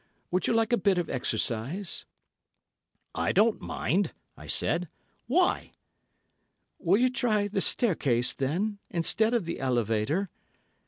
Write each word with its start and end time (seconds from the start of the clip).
Would 0.31 0.47
you 0.47 0.53
like 0.55 0.73
a 0.73 0.77
bit 0.77 0.97
of 0.97 1.11
exercise?" 1.11 2.05
"I 3.13 3.31
don't 3.31 3.61
mind," 3.61 4.13
I 4.35 4.47
said. 4.47 4.89
"Why?" 5.27 5.73
"Will 6.79 6.97
you 6.97 7.11
try 7.11 7.47
the 7.47 7.61
staircase, 7.61 8.33
then, 8.33 8.79
instead 8.89 9.35
of 9.35 9.45
the 9.45 9.59
elevator? 9.59 10.31